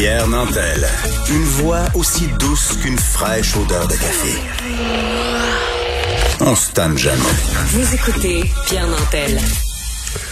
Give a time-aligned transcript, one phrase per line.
[0.00, 0.86] Pierre Nantel,
[1.28, 4.32] une voix aussi douce qu'une fraîche odeur de café.
[6.40, 7.20] On se tanne jamais.
[7.66, 9.38] Vous écoutez Pierre Nantel.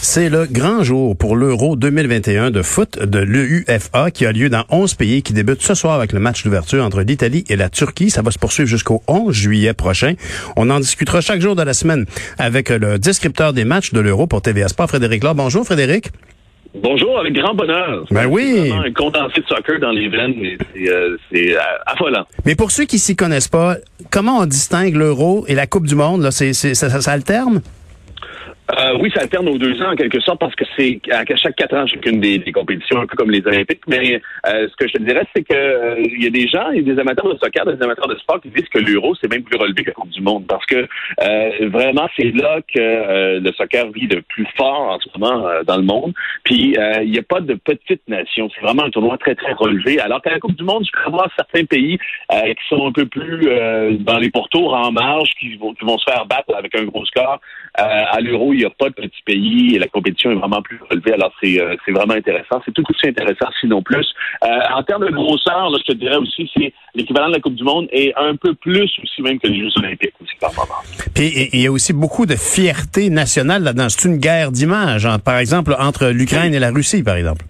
[0.00, 4.64] C'est le grand jour pour l'Euro 2021 de foot de l'UEFA qui a lieu dans
[4.68, 8.10] 11 pays qui débute ce soir avec le match d'ouverture entre l'Italie et la Turquie.
[8.10, 10.14] Ça va se poursuivre jusqu'au 11 juillet prochain.
[10.56, 12.04] On en discutera chaque jour de la semaine
[12.36, 15.36] avec le descripteur des matchs de l'Euro pour TVA Sport, Frédéric Laure.
[15.36, 16.10] Bonjour Frédéric.
[16.74, 18.06] Bonjour, avec grand bonheur.
[18.10, 18.72] Ben oui.
[18.72, 22.24] un condensé de soccer dans les veines, mais c'est euh, euh, affolant.
[22.46, 23.76] Mais pour ceux qui s'y connaissent pas,
[24.10, 26.22] comment on distingue l'Euro et la Coupe du Monde?
[26.22, 26.30] Là?
[26.30, 27.60] Ça, ça, ça alterne?
[28.78, 31.56] Euh, oui, ça alterne aux deux ans en quelque sorte parce que c'est à chaque
[31.56, 33.82] quatre ans chacune des, des, compétitions, un peu comme les Olympiques.
[33.86, 36.68] Mais euh, ce que je te dirais, c'est que euh, il y a des gens,
[36.68, 39.42] a des amateurs de soccer, des amateurs de sport qui disent que l'Euro c'est même
[39.42, 40.88] plus relevé que la Coupe du Monde parce que
[41.66, 45.82] vraiment c'est là que le soccer vit le plus fort en ce moment dans le
[45.82, 46.14] monde.
[46.44, 50.00] Puis il n'y a pas de petite nation, c'est vraiment un tournoi très très relevé.
[50.00, 51.98] Alors qu'à la Coupe du Monde, je peux avoir certains pays
[52.30, 53.48] qui sont un peu plus
[54.00, 57.04] dans les pourtours en marge, qui vont, qui vont se faire battre avec un gros
[57.04, 57.40] score.
[57.74, 61.12] à l'Euro, n'y a pas de petits pays et la compétition est vraiment plus relevée.
[61.12, 62.60] Alors, c'est euh, vraiment intéressant.
[62.64, 64.06] C'est tout aussi intéressant, sinon plus.
[64.44, 67.54] Euh, en termes de grosseur, là, je te dirais aussi, c'est l'équivalent de la Coupe
[67.54, 70.80] du Monde et un peu plus aussi même que les Jeux olympiques aussi par moment.
[71.14, 73.88] Puis il y a aussi beaucoup de fierté nationale là-dedans.
[73.88, 77.44] C'est une guerre d'images, par exemple, entre l'Ukraine et la Russie, par exemple.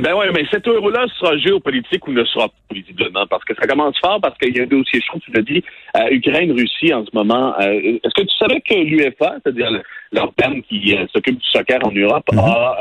[0.00, 3.66] Ben oui, mais cet euro-là sera géopolitique ou ne sera pas, visiblement, parce que ça
[3.66, 5.62] commence fort, parce qu'il y a un dossier chaud, tu l'as dit,
[5.96, 7.54] euh, Ukraine-Russie en ce moment.
[7.60, 9.68] Euh, est-ce que tu savais que l'UEFA, c'est-à-dire
[10.12, 12.38] l'organe qui euh, s'occupe du soccer en Europe, mhm.
[12.38, 12.76] a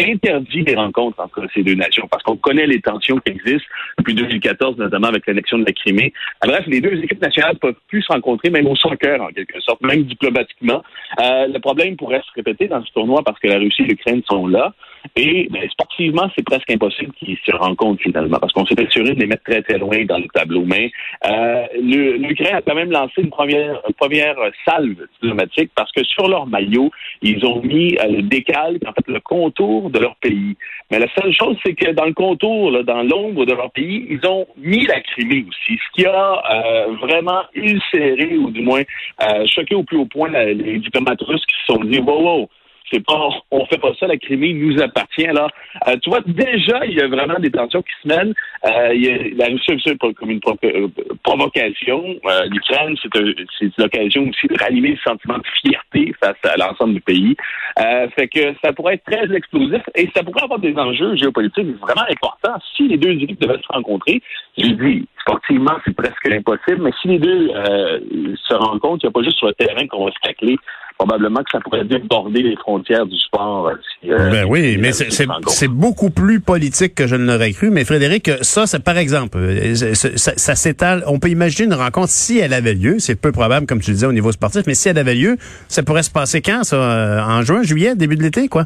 [0.00, 4.14] interdit les rencontres entre ces deux nations, parce qu'on connaît les tensions qui existent depuis
[4.14, 6.12] 2014, notamment avec l'annexion de la Crimée.
[6.42, 9.82] Bref, les deux équipes nationales peuvent plus se rencontrer, même au soccer, en quelque sorte,
[9.82, 10.82] même diplomatiquement.
[11.18, 14.46] le problème pourrait se répéter dans ce tournoi parce que la Russie et l'Ukraine sont
[14.46, 14.72] là.
[15.14, 19.20] Et ben, sportivement, c'est presque impossible qu'ils se rencontrent finalement, parce qu'on s'est assuré de
[19.20, 20.64] les mettre très très loin dans le tableau.
[20.66, 20.90] Mais
[21.26, 26.46] euh, l'Ukraine a quand même lancé une première, première salve diplomatique parce que sur leur
[26.46, 26.90] maillot,
[27.22, 30.56] ils ont mis euh, le décal, en fait le contour de leur pays.
[30.90, 34.06] Mais la seule chose, c'est que dans le contour, là, dans l'ombre de leur pays,
[34.08, 38.82] ils ont mis la Crimée aussi, ce qui a euh, vraiment ulcéré ou du moins
[39.22, 42.48] euh, choqué au plus haut point les diplomates russes qui se sont dit wow, wow
[42.90, 45.26] c'est pas, on fait pas ça, la Crimée nous appartient.
[45.26, 45.50] Alors,
[45.88, 48.34] euh, tu vois, déjà, il y a vraiment des tensions qui se mènent.
[48.64, 50.88] Euh, il y a, la Russie comme une euh,
[51.22, 52.04] provocation.
[52.26, 57.00] Euh, L'Ukraine, c'est l'occasion aussi de rallumer le sentiment de fierté face à l'ensemble du
[57.00, 57.36] pays.
[57.78, 61.76] Euh, fait que ça pourrait être très explosif et ça pourrait avoir des enjeux géopolitiques
[61.80, 64.22] vraiment importants si les deux équipes devaient se rencontrer.
[64.56, 69.12] J'ai dit, sportivement, c'est presque impossible, mais si les deux se rencontrent, il n'y a
[69.12, 70.56] pas juste sur le terrain qu'on va se tacler
[70.98, 73.68] probablement que ça pourrait déborder les frontières du sport.
[73.68, 73.74] Euh,
[74.08, 77.70] euh, ben oui, mais c'est beaucoup plus politique que je ne l'aurais cru.
[77.70, 81.04] Mais Frédéric, ça, c'est par exemple, euh, ça, s'étale.
[81.06, 82.98] On peut imaginer une rencontre si elle avait lieu.
[82.98, 85.36] C'est peu probable, comme tu le disais, au niveau sportif, mais si elle avait lieu,
[85.68, 87.24] ça pourrait se passer quand, ça?
[87.28, 88.64] En juin, juillet, début de l'été, quoi?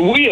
[0.00, 0.28] oui,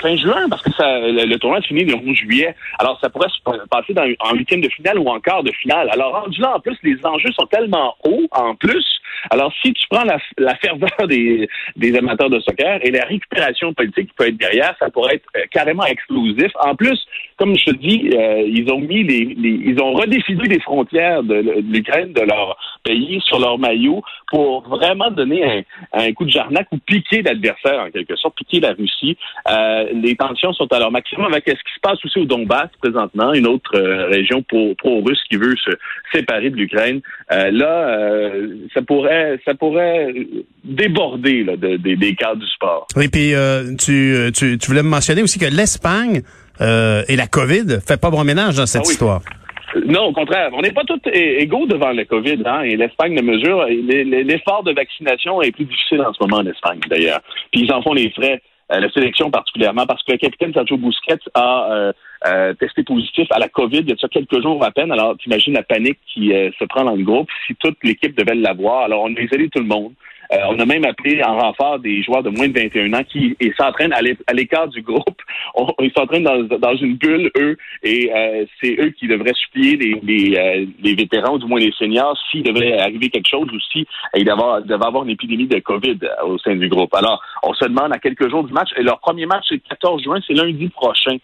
[0.00, 2.54] fin, juin, parce que ça, le, tournoi se finit le 11 juillet.
[2.78, 5.88] Alors, ça pourrait se passer dans, en huitième de finale ou en quart de finale.
[5.92, 8.84] Alors, rendu là, en plus, les enjeux sont tellement hauts, en plus.
[9.30, 13.74] Alors, si tu prends la, la ferveur des, des amateurs de soccer et la récupération
[13.74, 16.50] politique qui peut être derrière, ça pourrait être euh, carrément explosif.
[16.60, 16.98] En plus,
[17.36, 21.60] comme je te dis, euh, ils ont mis les, ils ont redéfini les frontières de,
[21.60, 26.66] l'Ukraine, de leur pays, sur leur maillot pour vraiment donner un, un coup de jarnac
[26.72, 29.16] ou piquer l'adversaire en quelque sorte, piquer la Russie.
[29.48, 32.68] Euh, les tensions sont à leur maximum avec ce qui se passe aussi au Donbass
[32.80, 35.70] présentement, une autre région pro-russe qui veut se
[36.12, 37.00] séparer de l'Ukraine.
[37.30, 38.32] là,
[38.74, 40.12] ça pourrait, ça pourrait
[40.64, 42.86] débordé là, des cadres du sport.
[42.96, 46.22] Oui, puis euh, tu, tu, tu voulais me mentionner aussi que l'Espagne
[46.60, 49.22] euh, et la COVID fait pas bon ménage dans cette ah histoire.
[49.86, 50.50] Non, au contraire.
[50.52, 53.66] On n'est pas tous égaux devant la COVID, hein, et l'Espagne ne mesure.
[53.66, 57.20] L'effort de vaccination est plus difficile en ce moment en Espagne, d'ailleurs.
[57.52, 58.40] Puis ils en font les frais.
[58.70, 61.92] Euh, la sélection particulièrement, parce que le capitaine Sergio Busquets a
[62.26, 64.90] euh, testé positif à la COVID il y a quelques jours à peine.
[64.90, 68.34] Alors, t'imagines la panique qui euh, se prend dans le groupe si toute l'équipe devait
[68.34, 68.82] l'avoir.
[68.82, 69.92] Alors, on a isolé tout le monde.
[70.32, 73.36] Euh, on a même appelé en renfort des joueurs de moins de 21 ans qui
[73.56, 75.22] s'entraînent à l'écart du groupe.
[75.80, 80.00] Ils s'entraînent dans, dans une bulle, eux, et euh, c'est eux qui devraient supplier les,
[80.02, 83.60] les, euh, les, vétérans, ou du moins les seniors, s'il devait arriver quelque chose ou
[83.72, 86.94] si il devait avoir, devait avoir une épidémie de COVID au sein du groupe.
[86.94, 89.62] Alors, on se demande à quelques jours du match, et leur premier match, c'est le
[89.68, 91.16] 14 juin, c'est lundi prochain.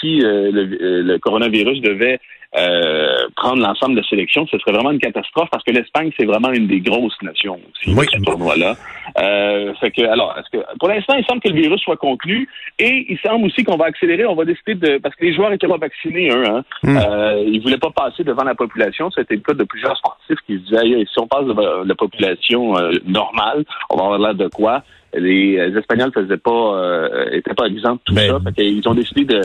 [0.00, 2.20] si le, le, coronavirus devait
[2.56, 6.24] euh, prendre l'ensemble de la sélection, ce serait vraiment une catastrophe parce que l'Espagne, c'est
[6.24, 8.06] vraiment une des grosses nations aussi, oui.
[8.10, 8.76] ce tournoi-là.
[9.18, 12.48] Euh, fait que, alors, est-ce que, pour l'instant, il semble que le virus soit contenu
[12.78, 15.52] et il semble aussi qu'on va accélérer, on va décider de, parce que les joueurs
[15.52, 16.64] étaient pas vaccinés, eux, hein.
[16.82, 16.98] Mm.
[16.98, 19.10] Euh, ils voulaient pas passer devant la population.
[19.10, 22.76] C'était le cas de plusieurs sportifs qui se disaient, si on passe devant la population
[22.78, 24.82] euh, normale, on va avoir l'air de quoi?
[25.14, 28.38] Les, Espagnols faisaient pas, euh, étaient pas exempts de tout ben, ça.
[28.44, 29.40] Fait qu'ils ont décidé de,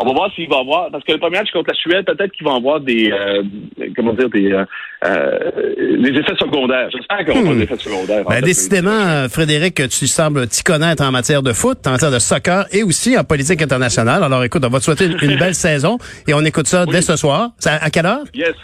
[0.00, 2.32] on va voir s'il va avoir, parce que le premier match contre la Suède, peut-être
[2.32, 3.42] qu'ils vont avoir des, euh,
[3.94, 4.64] comment dire, des, euh,
[5.04, 5.50] euh
[5.98, 6.88] des effets secondaires.
[6.90, 7.58] J'espère qu'on aura hmm.
[7.58, 8.24] des effets secondaires.
[8.24, 12.64] Ben, décidément, Frédéric, tu sembles t'y connaître en matière de foot, en matière de soccer
[12.72, 14.22] et aussi en politique internationale.
[14.22, 17.16] Alors écoute, on va te souhaiter une, belle saison et on écoute ça dès ce
[17.16, 17.50] soir.
[17.66, 18.24] À, quelle heure?
[18.34, 18.54] Yes.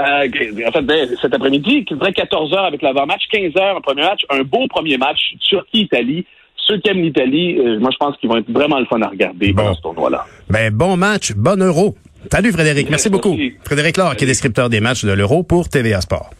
[0.00, 0.26] Euh,
[0.66, 4.22] en fait, ben, cet après-midi, qui 14 heures avec l'avant-match, 15 heures un premier match,
[4.28, 6.26] un beau premier match, Turquie-Italie
[6.66, 9.08] ceux qui aiment l'Italie, euh, moi, je pense qu'ils vont être vraiment le fun à
[9.08, 10.26] regarder dans ce tournoi-là.
[10.48, 11.94] Ben, bon match, bon euro.
[12.32, 13.36] Salut Frédéric, merci, beaucoup.
[13.64, 16.30] Frédéric Laure, qui est descripteur des matchs de l'euro pour TVA Sport.